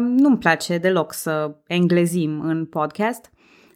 [0.00, 3.30] Nu-mi place deloc să englezim în podcast,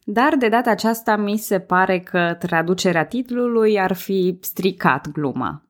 [0.05, 5.63] dar de data aceasta mi se pare că traducerea titlului ar fi stricat gluma.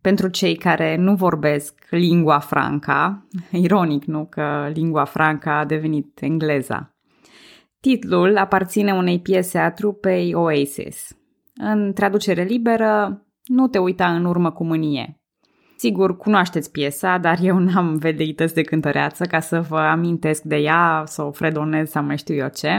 [0.00, 6.94] Pentru cei care nu vorbesc lingua franca, ironic nu că lingua franca a devenit engleza.
[7.80, 11.16] Titlul aparține unei piese a trupei Oasis.
[11.54, 15.19] În traducere liberă, nu te uita în urmă cu mânie.
[15.80, 21.02] Sigur, cunoașteți piesa, dar eu n-am veleități de cântăreață ca să vă amintesc de ea,
[21.06, 22.78] să o fredonez sau mai știu eu ce.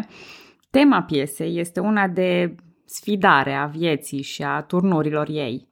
[0.69, 5.67] Tema piesei este una de sfidare a vieții și a turnurilor ei.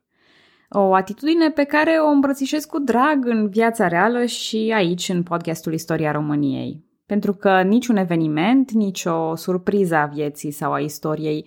[0.70, 5.74] O atitudine pe care o îmbrățișez cu drag în viața reală și aici, în podcastul
[5.74, 6.84] Istoria României.
[7.06, 11.46] Pentru că niciun eveniment, nici o surpriză a vieții sau a istoriei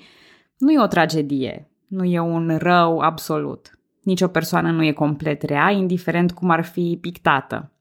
[0.59, 3.71] nu e o tragedie, nu e un rău absolut.
[4.03, 7.73] Nici o persoană nu e complet rea, indiferent cum ar fi pictată.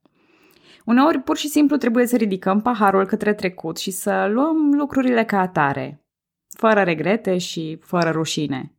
[0.86, 5.40] Uneori pur și simplu trebuie să ridicăm paharul către trecut și să luăm lucrurile ca
[5.40, 6.02] atare,
[6.58, 8.72] fără regrete și fără rușine.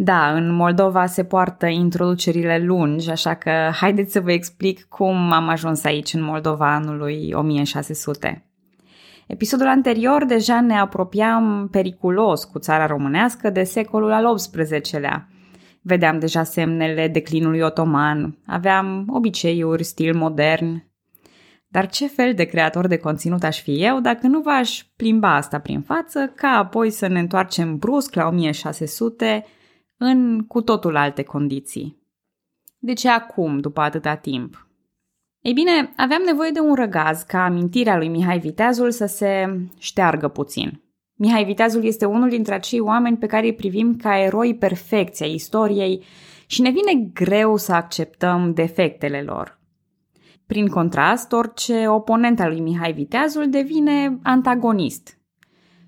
[0.00, 5.48] Da, în Moldova se poartă introducerile lungi, așa că haideți să vă explic cum am
[5.48, 8.42] ajuns aici în Moldova anului 1600.
[9.26, 15.28] Episodul anterior deja ne apropiam periculos cu țara românească de secolul al XVIII-lea.
[15.88, 20.84] Vedeam deja semnele declinului otoman, aveam obiceiuri, stil modern.
[21.68, 25.58] Dar ce fel de creator de conținut aș fi eu dacă nu v-aș plimba asta
[25.58, 29.44] prin față, ca apoi să ne întoarcem brusc la 1600
[29.96, 32.02] în cu totul alte condiții.
[32.78, 34.68] De ce acum, după atâta timp?
[35.40, 40.28] Ei bine, aveam nevoie de un răgaz ca amintirea lui Mihai Viteazul să se șteargă
[40.28, 40.82] puțin.
[41.20, 45.32] Mihai Viteazul este unul dintre acei oameni pe care îi privim ca eroi perfecți ai
[45.32, 46.04] istoriei
[46.46, 49.60] și ne vine greu să acceptăm defectele lor.
[50.46, 55.18] Prin contrast, orice oponent al lui Mihai Viteazul devine antagonist.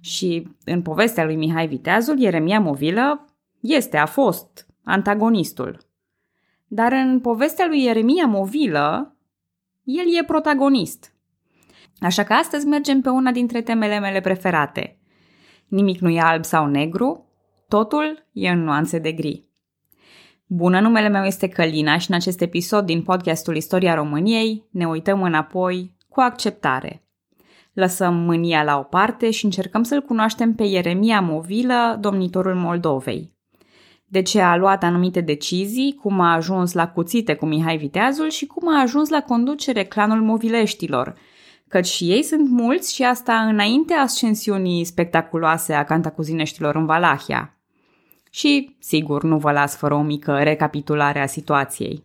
[0.00, 5.78] Și în povestea lui Mihai Viteazul, Ieremia Movilă este, a fost, antagonistul.
[6.66, 9.16] Dar în povestea lui Ieremia Movilă,
[9.82, 11.14] el e protagonist.
[12.00, 14.99] Așa că astăzi mergem pe una dintre temele mele preferate.
[15.70, 17.26] Nimic nu e alb sau negru,
[17.68, 19.44] totul e în nuanțe de gri.
[20.46, 25.22] Bună, numele meu este Călina și în acest episod din podcastul Istoria României ne uităm
[25.22, 27.04] înapoi cu acceptare.
[27.72, 33.38] Lăsăm mânia la o parte și încercăm să-l cunoaștem pe Ieremia Movilă, domnitorul Moldovei
[34.12, 38.46] de ce a luat anumite decizii, cum a ajuns la cuțite cu Mihai Viteazul și
[38.46, 41.14] cum a ajuns la conducere clanul movileștilor,
[41.70, 47.58] căci și ei sunt mulți și asta înainte ascensiunii spectaculoase a cantacuzineștilor în Valahia.
[48.30, 52.04] Și, sigur, nu vă las fără o mică recapitulare a situației.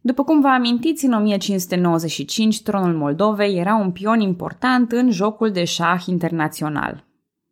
[0.00, 5.64] După cum vă amintiți, în 1595 tronul Moldovei era un pion important în jocul de
[5.64, 7.04] șah internațional.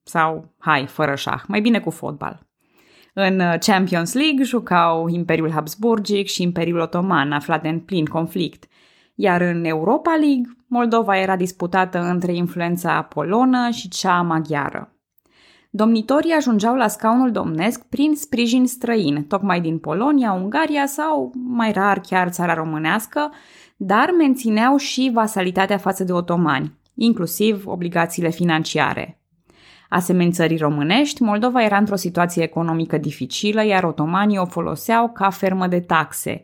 [0.03, 2.47] Sau, hai, fără șah, mai bine cu fotbal.
[3.15, 8.65] În uh, Champions League jucau Imperiul Habsburgic și Imperiul Otoman, aflate în plin conflict.
[9.21, 14.93] Iar în Europa League, Moldova era disputată între influența polonă și cea maghiară.
[15.71, 22.01] Domnitorii ajungeau la scaunul domnesc prin sprijin străin, tocmai din Polonia, Ungaria sau, mai rar,
[22.01, 23.33] chiar țara românească,
[23.77, 29.23] dar mențineau și vasalitatea față de otomani, inclusiv obligațiile financiare.
[29.89, 35.67] Asemeni țării românești, Moldova era într-o situație economică dificilă, iar otomanii o foloseau ca fermă
[35.67, 36.43] de taxe.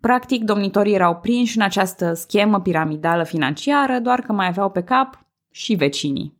[0.00, 5.26] Practic, domnitorii erau prinși în această schemă piramidală financiară, doar că mai aveau pe cap
[5.50, 6.36] și vecinii.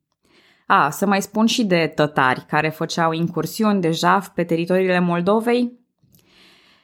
[0.66, 5.78] A, să mai spun și de tătari, care făceau incursiuni de jaf pe teritoriile Moldovei.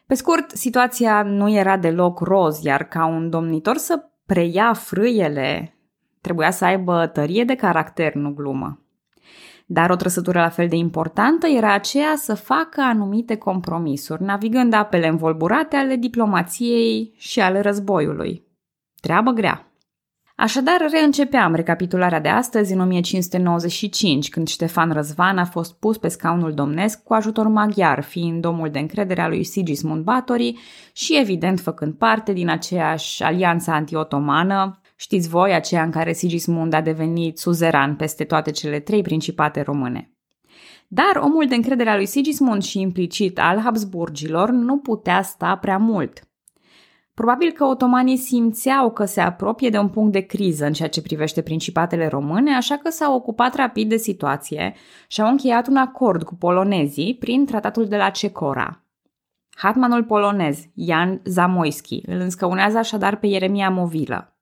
[0.07, 5.77] Pe scurt, situația nu era deloc roz, iar ca un domnitor să preia frâiele,
[6.21, 8.84] trebuia să aibă tărie de caracter, nu glumă.
[9.67, 15.09] Dar o trăsătură la fel de importantă era aceea să facă anumite compromisuri, navigând apele
[15.09, 18.43] învolburate ale diplomației și ale războiului.
[19.01, 19.69] Treabă grea.
[20.37, 26.55] Așadar, reîncepeam recapitularea de astăzi în 1595, când Ștefan Răzvan a fost pus pe scaunul
[26.55, 30.59] domnesc cu ajutor maghiar, fiind domnul de încredere a lui Sigismund Batory
[30.93, 36.81] și, evident, făcând parte din aceeași alianță anti-otomană Știți voi, aceea în care Sigismund a
[36.81, 40.15] devenit suzeran peste toate cele trei principate române.
[40.89, 45.79] Dar omul de încredere al lui Sigismund și implicit al Habsburgilor nu putea sta prea
[45.79, 46.29] mult.
[47.15, 51.03] Probabil că otomanii simțeau că se apropie de un punct de criză în ceea ce
[51.03, 54.75] privește principatele române, așa că s-au ocupat rapid de situație
[55.09, 58.85] și au încheiat un acord cu polonezii prin tratatul de la Cecora.
[59.57, 64.34] Hatmanul polonez, Jan Zamoyski, îl înscăunează așadar pe Ieremia Movilă.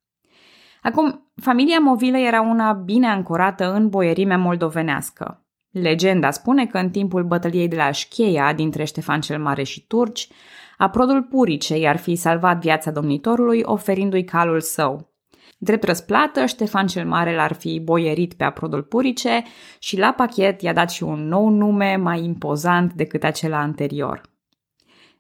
[0.83, 5.47] Acum, familia Movilă era una bine ancorată în boierimea moldovenească.
[5.71, 10.29] Legenda spune că în timpul bătăliei de la Șcheia dintre Ștefan cel Mare și turci,
[10.77, 15.13] aprodul Puricei ar fi salvat viața domnitorului oferindu-i calul său.
[15.59, 19.43] Drept răsplată, Ștefan cel Mare l-ar fi boierit pe aprodul Purice
[19.79, 24.32] și la pachet i-a dat și un nou nume mai impozant decât acela anterior.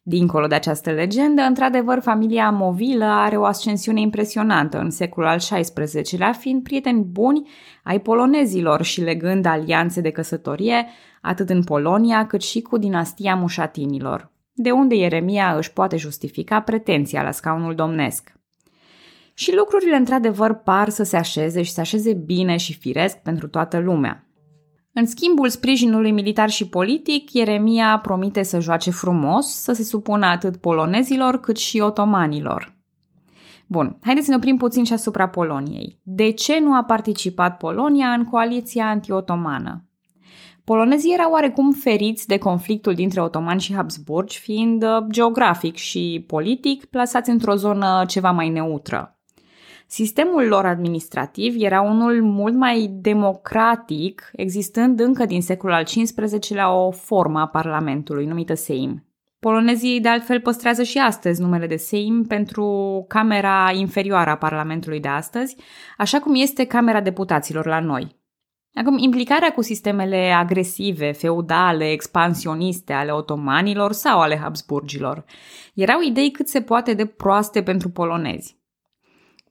[0.04, 6.32] Dincolo de această legendă, într-adevăr, familia Movilă are o ascensiune impresionantă în secolul al XVI-lea,
[6.32, 7.48] fiind prieteni buni
[7.82, 10.86] ai polonezilor și legând alianțe de căsătorie
[11.20, 17.22] atât în Polonia cât și cu dinastia mușatinilor, de unde Ieremia își poate justifica pretenția
[17.22, 18.32] la scaunul domnesc.
[19.34, 23.78] Și lucrurile într-adevăr par să se așeze și să așeze bine și firesc pentru toată
[23.78, 24.26] lumea.
[24.94, 30.56] În schimbul sprijinului militar și politic, Ieremia promite să joace frumos, să se supună atât
[30.56, 32.76] polonezilor cât și otomanilor.
[33.66, 36.00] Bun, haideți să ne oprim puțin și asupra Poloniei.
[36.02, 39.86] De ce nu a participat Polonia în coaliția anti-otomană?
[40.64, 46.84] Polonezii erau oarecum feriți de conflictul dintre otomani și Habsburgi, fiind uh, geografic și politic
[46.84, 49.16] plasați într-o zonă ceva mai neutră.
[49.94, 56.90] Sistemul lor administrativ era unul mult mai democratic, existând încă din secolul al XV-lea o
[56.90, 59.04] formă a Parlamentului numită Seim.
[59.40, 65.08] Polonezii de altfel păstrează și astăzi numele de Seim pentru camera inferioară a Parlamentului de
[65.08, 65.56] astăzi,
[65.98, 68.16] așa cum este Camera Deputaților la noi.
[68.74, 75.24] Acum, implicarea cu sistemele agresive, feudale, expansioniste ale otomanilor sau ale Habsburgilor
[75.74, 78.60] erau idei cât se poate de proaste pentru polonezi.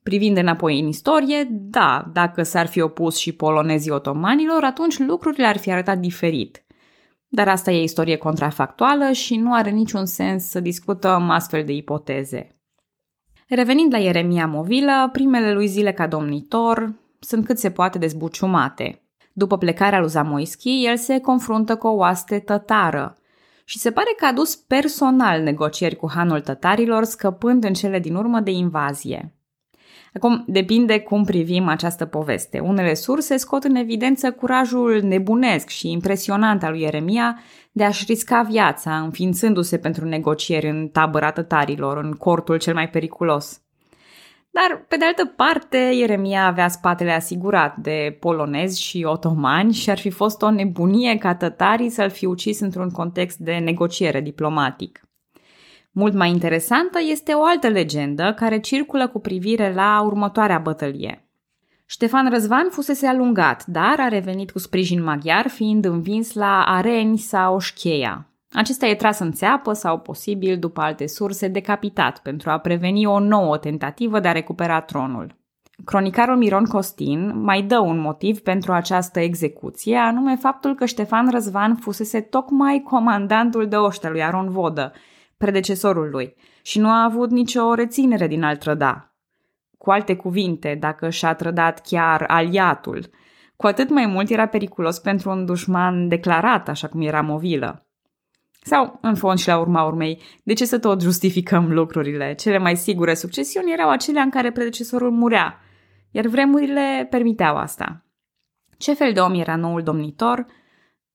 [0.03, 5.57] Privind înapoi în istorie, da, dacă s-ar fi opus și polonezii otomanilor, atunci lucrurile ar
[5.57, 6.63] fi arătat diferit.
[7.27, 12.55] Dar asta e istorie contrafactuală și nu are niciun sens să discutăm astfel de ipoteze.
[13.47, 19.01] Revenind la Ieremia Movilă, primele lui zile ca domnitor sunt cât se poate dezbuciumate.
[19.33, 23.17] După plecarea lui Zamoischi, el se confruntă cu o oaste tătară
[23.65, 28.15] și se pare că a dus personal negocieri cu hanul tătarilor, scăpând în cele din
[28.15, 29.35] urmă de invazie.
[30.13, 32.59] Acum, depinde cum privim această poveste.
[32.59, 37.39] Unele surse scot în evidență curajul nebunesc și impresionant al lui Ieremia
[37.71, 43.61] de a-și risca viața, înființându-se pentru negocieri în tabăra tătarilor, în cortul cel mai periculos.
[44.49, 49.99] Dar, pe de altă parte, Ieremia avea spatele asigurat de polonezi și otomani și ar
[49.99, 55.01] fi fost o nebunie ca tătarii să-l fi ucis într-un context de negociere diplomatic.
[55.91, 61.25] Mult mai interesantă este o altă legendă care circulă cu privire la următoarea bătălie.
[61.85, 67.59] Ștefan Răzvan fusese alungat, dar a revenit cu sprijin maghiar, fiind învins la Areni sau
[67.59, 68.25] Șcheia.
[68.51, 73.19] Acesta e tras în țeapă sau, posibil, după alte surse, decapitat pentru a preveni o
[73.19, 75.35] nouă tentativă de a recupera tronul.
[75.85, 81.75] Cronicarul Miron Costin mai dă un motiv pentru această execuție, anume faptul că Ștefan Răzvan
[81.75, 84.93] fusese tocmai comandantul de oște lui Aron Vodă,
[85.41, 89.15] predecesorul lui, și nu a avut nicio reținere din a-l trăda.
[89.77, 93.09] Cu alte cuvinte, dacă și-a trădat chiar aliatul,
[93.55, 97.85] cu atât mai mult era periculos pentru un dușman declarat, așa cum era movilă.
[98.63, 102.33] Sau, în fond și la urma urmei, de ce să tot justificăm lucrurile?
[102.33, 105.59] Cele mai sigure succesiuni erau acelea în care predecesorul murea,
[106.11, 108.05] iar vremurile permiteau asta.
[108.77, 110.45] Ce fel de om era noul domnitor?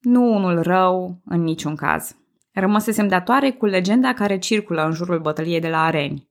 [0.01, 2.17] Nu unul rău, în niciun caz.
[2.59, 6.29] Rămăsesem datoare cu legenda care circulă în jurul bătăliei de la Areni.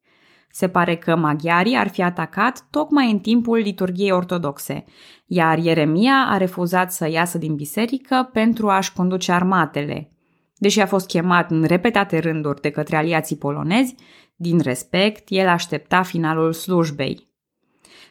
[0.50, 4.84] Se pare că maghiarii ar fi atacat tocmai în timpul liturgiei ortodoxe,
[5.26, 10.12] iar Ieremia a refuzat să iasă din biserică pentru a-și conduce armatele.
[10.58, 13.96] Deși a fost chemat în repetate rânduri de către aliații polonezi,
[14.36, 17.28] din respect, el aștepta finalul slujbei.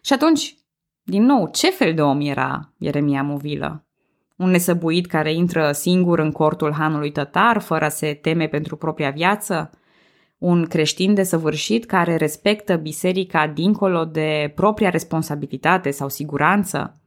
[0.02, 0.56] Și atunci,
[1.02, 3.83] din nou, ce fel de om era Ieremia Movilă?
[4.44, 9.10] Un nesăbuit care intră singur în cortul hanului tătar, fără a se teme pentru propria
[9.10, 9.70] viață?
[10.38, 17.00] Un creștin desăvârșit care respectă biserica dincolo de propria responsabilitate sau siguranță?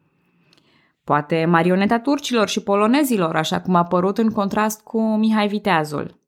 [1.04, 6.20] Poate marioneta turcilor și polonezilor, așa cum a apărut în contrast cu Mihai Viteazul.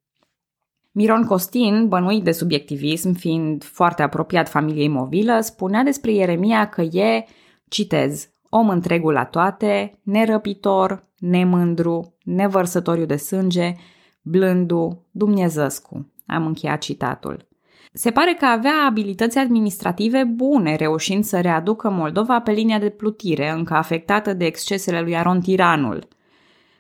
[0.92, 7.26] Miron Costin, bănuit de subiectivism, fiind foarte apropiat familiei movilă, spunea despre Ieremia că e,
[7.68, 13.74] citez, om întregul la toate, nerăpitor, nemândru, nevărsătoriu de sânge,
[14.22, 16.12] blându, dumnezăscu.
[16.26, 17.48] Am încheiat citatul.
[17.94, 23.50] Se pare că avea abilități administrative bune, reușind să readucă Moldova pe linia de plutire,
[23.50, 26.08] încă afectată de excesele lui Aron Tiranul.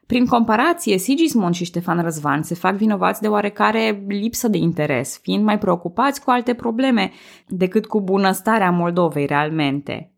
[0.05, 5.43] Prin comparație, Sigismund și Ștefan Răzvan se fac vinovați de oarecare lipsă de interes, fiind
[5.43, 7.11] mai preocupați cu alte probleme
[7.47, 10.11] decât cu bunăstarea Moldovei realmente.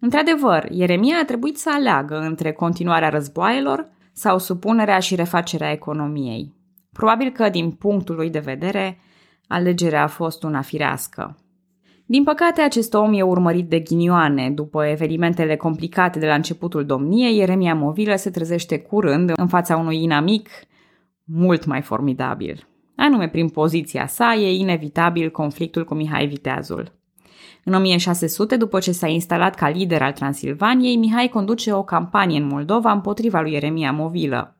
[0.00, 6.54] Într-adevăr, Ieremia a trebuit să aleagă între continuarea războaielor sau supunerea și refacerea economiei.
[6.92, 8.98] Probabil că, din punctul lui de vedere,
[9.46, 11.38] alegerea a fost una firească.
[12.06, 14.50] Din păcate, acest om e urmărit de ghinioane.
[14.50, 20.02] După evenimentele complicate de la începutul domniei, Ieremia Movilă se trezește curând în fața unui
[20.02, 20.48] inamic
[21.24, 22.66] mult mai formidabil.
[22.96, 26.99] Anume, prin poziția sa, e inevitabil conflictul cu Mihai Viteazul.
[27.64, 32.46] În 1600, după ce s-a instalat ca lider al Transilvaniei, Mihai conduce o campanie în
[32.46, 34.54] Moldova împotriva lui Ieremia Movilă.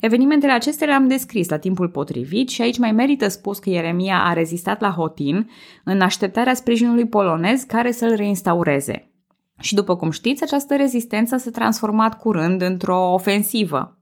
[0.00, 4.32] Evenimentele acestea le-am descris la timpul potrivit și aici mai merită spus că Ieremia a
[4.32, 5.50] rezistat la Hotin
[5.84, 9.10] în așteptarea sprijinului polonez care să-l reinstaureze.
[9.60, 13.98] Și după cum știți, această rezistență s-a transformat curând într-o ofensivă.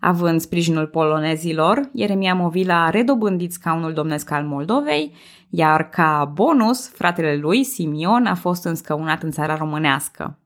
[0.00, 5.14] Având sprijinul polonezilor, Ieremia Movila a redobândit scaunul domnesc al Moldovei,
[5.54, 10.38] iar ca bonus, fratele lui, Simion, a fost înscăunat în țara românească.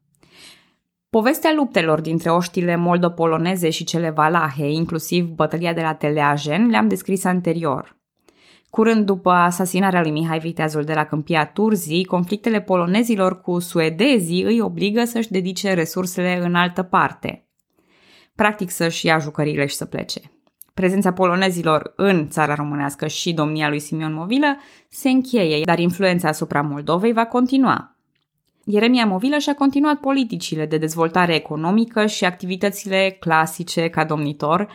[1.10, 7.24] Povestea luptelor dintre oștile moldo-poloneze și cele valahe, inclusiv bătălia de la Teleajen, le-am descris
[7.24, 7.96] anterior.
[8.70, 14.60] Curând după asasinarea lui Mihai Viteazul de la Câmpia Turzii, conflictele polonezilor cu suedezii îi
[14.60, 17.48] obligă să-și dedice resursele în altă parte.
[18.34, 20.20] Practic să-și ia jucăriile și să plece.
[20.80, 24.56] Prezența polonezilor în țara românească și domnia lui Simion Movilă
[24.88, 27.96] se încheie, dar influența asupra Moldovei va continua.
[28.64, 34.68] Ieremia Movilă și-a continuat politicile de dezvoltare economică și activitățile clasice ca domnitor,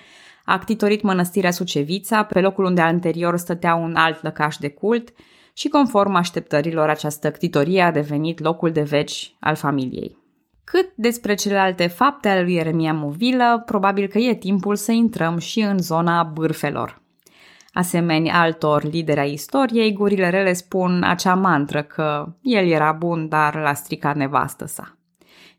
[0.45, 5.13] a ctitorit mănăstirea Sucevița, pe locul unde anterior stătea un alt lăcaș de cult
[5.53, 10.20] și conform așteptărilor această ctitorie a devenit locul de veci al familiei.
[10.71, 15.59] Cât despre celelalte fapte ale lui Ieremia Movilă, probabil că e timpul să intrăm și
[15.59, 17.01] în zona bârfelor.
[17.73, 23.55] Asemeni altor lideri ai istoriei, gurile rele spun acea mantră că el era bun, dar
[23.55, 24.97] l-a stricat nevastă sa.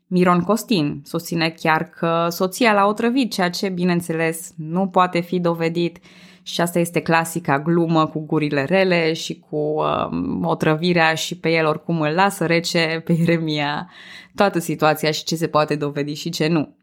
[0.07, 5.97] Miron Costin susține chiar că soția l-a otrăvit, ceea ce, bineînțeles, nu poate fi dovedit
[6.43, 11.65] și asta este clasica glumă cu gurile rele și cu uh, otrăvirea și pe el
[11.65, 13.89] oricum îl lasă rece pe Ieremia
[14.35, 16.75] toată situația și ce se poate dovedi și ce nu.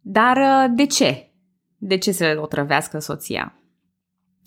[0.00, 1.30] Dar uh, de ce?
[1.78, 3.56] De ce să le otrăvească soția?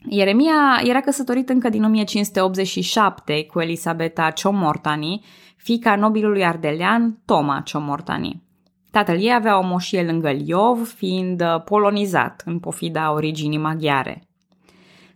[0.10, 5.25] Ieremia era căsătorit încă din 1587 cu Elisabeta Ciomortani,
[5.57, 8.43] fica nobilului ardelean Toma Ciomortani.
[8.91, 14.27] Tatăl ei avea o moșie lângă Liov, fiind polonizat în pofida originii maghiare.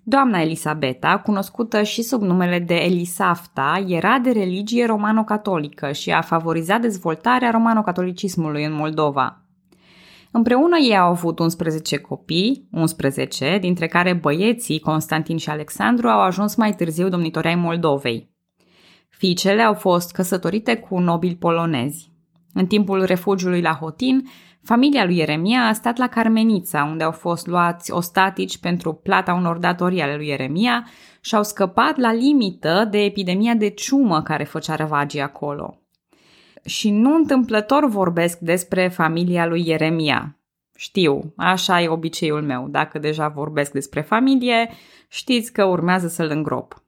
[0.09, 6.81] Doamna Elisabeta, cunoscută și sub numele de Elisafta, era de religie romano-catolică și a favorizat
[6.81, 9.45] dezvoltarea romano-catolicismului în Moldova.
[10.31, 16.55] Împreună ei au avut 11 copii, 11, dintre care băieții Constantin și Alexandru au ajuns
[16.55, 18.29] mai târziu domnitori ai Moldovei.
[19.09, 22.11] Fiicele au fost căsătorite cu nobili polonezi.
[22.53, 24.29] În timpul refugiului la Hotin,
[24.63, 29.57] familia lui Ieremia a stat la Carmenița, unde au fost luați ostatici pentru plata unor
[29.57, 30.87] datorii ale lui Ieremia
[31.21, 35.79] și au scăpat la limită de epidemia de ciumă care făcea răvagii acolo
[36.65, 40.39] și nu întâmplător vorbesc despre familia lui Ieremia.
[40.75, 42.67] Știu, așa e obiceiul meu.
[42.67, 44.69] Dacă deja vorbesc despre familie,
[45.07, 46.83] știți că urmează să-l îngrop.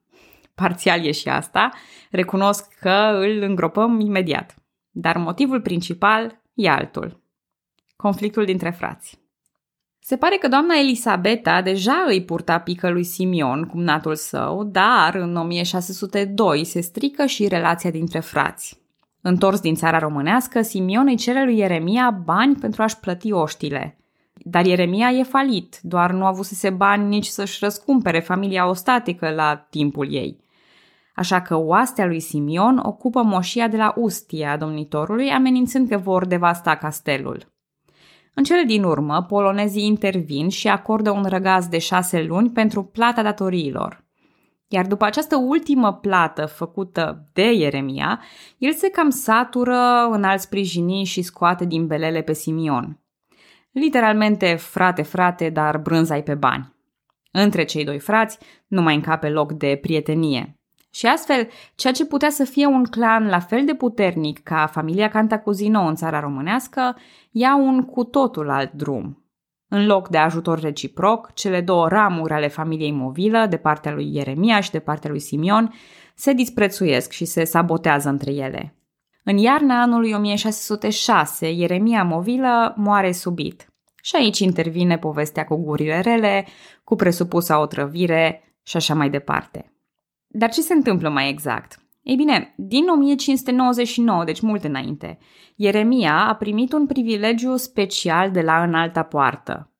[0.54, 1.70] Parțial e și asta,
[2.10, 4.54] recunosc că îl îngropăm imediat.
[4.90, 7.21] Dar motivul principal e altul.
[8.02, 9.20] Conflictul dintre frați.
[9.98, 15.36] Se pare că doamna Elisabeta deja îi purta pică lui Simion, cumnatul său, dar în
[15.36, 18.80] 1602 se strică și relația dintre frați.
[19.20, 23.98] Întors din țara românească, Simion îi cere lui Ieremia bani pentru a-și plăti oștile.
[24.34, 30.12] Dar Ieremia e falit, doar nu avusese bani nici să-și răscumpere familia ostatică la timpul
[30.12, 30.44] ei.
[31.14, 36.26] Așa că oastea lui Simion ocupă moșia de la Ustia a domnitorului, amenințând că vor
[36.26, 37.51] devasta castelul.
[38.34, 43.22] În cele din urmă, polonezii intervin și acordă un răgaz de șase luni pentru plata
[43.22, 44.04] datoriilor.
[44.68, 48.20] Iar după această ultimă plată făcută de Ieremia,
[48.58, 53.00] el se cam satură în alt sprijini și scoate din belele pe Simion.
[53.70, 56.74] Literalmente frate, frate, dar brânzai pe bani.
[57.30, 60.61] Între cei doi frați nu mai încape loc de prietenie.
[60.94, 65.08] Și astfel, ceea ce putea să fie un clan la fel de puternic ca familia
[65.08, 66.96] Cantacuzino în țara românească,
[67.30, 69.16] ia un cu totul alt drum–
[69.74, 74.60] în loc de ajutor reciproc, cele două ramuri ale familiei Movilă, de partea lui Ieremia
[74.60, 75.74] și de partea lui Simion,
[76.14, 78.76] se disprețuiesc și se sabotează între ele.
[79.24, 83.72] În iarna anului 1606, Ieremia Movilă moare subit.
[84.02, 86.46] Și aici intervine povestea cu gurile rele,
[86.84, 89.71] cu presupusa otrăvire și așa mai departe.
[90.34, 91.82] Dar ce se întâmplă mai exact?
[92.02, 95.18] Ei bine, din 1599, deci mult înainte,
[95.56, 99.72] Ieremia a primit un privilegiu special de la înalta poartă.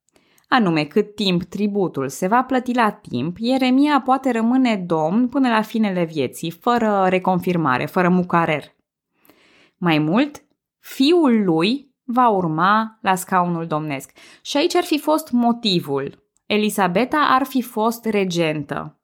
[0.49, 5.63] Anume, cât timp tributul se va plăti la timp, Ieremia poate rămâne domn până la
[5.63, 8.65] finele vieții, fără reconfirmare, fără mucarer.
[9.77, 10.45] Mai mult,
[10.79, 14.13] fiul lui va urma la scaunul domnesc.
[14.43, 16.31] Și aici ar fi fost motivul.
[16.47, 19.02] Elisabeta ar fi fost regentă.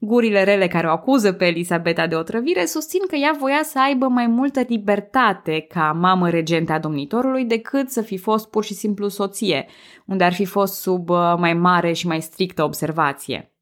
[0.00, 4.08] Gurile rele care o acuză pe Elisabeta de otrăvire susțin că ea voia să aibă
[4.08, 9.08] mai multă libertate ca mamă regente a domnitorului decât să fi fost pur și simplu
[9.08, 9.66] soție,
[10.06, 13.52] unde ar fi fost sub uh, mai mare și mai strictă observație.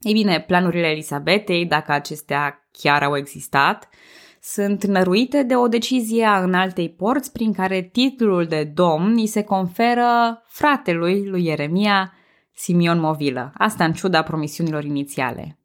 [0.00, 3.88] Ei bine, planurile Elisabetei, dacă acestea chiar au existat,
[4.40, 9.42] sunt năruite de o decizie a înaltei porți prin care titlul de domn îi se
[9.42, 12.15] conferă fratelui lui Ieremia,
[12.58, 15.58] Simion Movilă, asta în ciuda promisiunilor inițiale.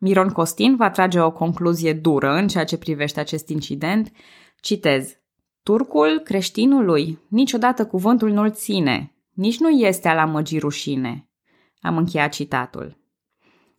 [0.00, 4.12] Miron Costin va trage o concluzie dură în ceea ce privește acest incident.
[4.60, 5.16] Citez.
[5.62, 11.28] Turcul creștinului niciodată cuvântul nu-l ține, nici nu este al amăgii rușine.
[11.80, 12.98] Am încheiat citatul.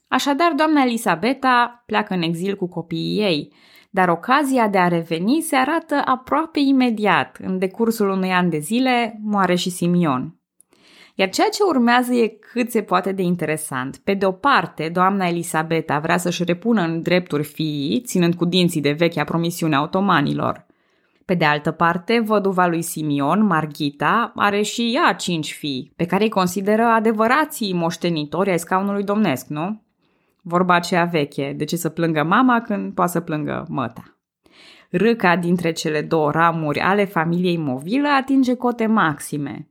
[0.07, 3.53] Așadar, doamna Elisabeta pleacă în exil cu copiii ei,
[3.89, 7.37] dar ocazia de a reveni se arată aproape imediat.
[7.41, 10.38] În decursul unui an de zile moare și Simion.
[11.19, 13.97] Iar ceea ce urmează e cât se poate de interesant.
[13.97, 18.81] Pe de o parte, doamna Elisabeta vrea să-și repună în drepturi fiii, ținând cu dinții
[18.81, 20.65] de vechea promisiune a otomanilor.
[21.25, 26.23] Pe de altă parte, văduva lui Simion, Margita, are și ea cinci fii, pe care
[26.23, 29.81] îi consideră adevărații moștenitori ai scaunului domnesc, nu?
[30.41, 34.17] Vorba aceea veche, de ce să plângă mama când poate să plângă măta.
[34.89, 39.69] Râca dintre cele două ramuri ale familiei movilă atinge cote maxime.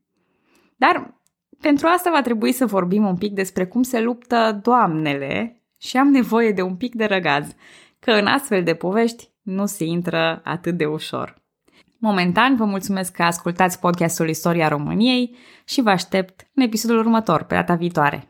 [0.76, 1.16] Dar
[1.60, 6.08] pentru asta va trebui să vorbim un pic despre cum se luptă doamnele și am
[6.08, 7.54] nevoie de un pic de răgaz,
[7.98, 11.42] că în astfel de povești nu se intră atât de ușor.
[11.98, 17.54] Momentan vă mulțumesc că ascultați podcastul Istoria României și vă aștept în episodul următor, pe
[17.54, 18.28] data viitoare.